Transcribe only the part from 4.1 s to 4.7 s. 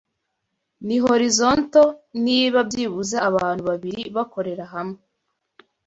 bakorera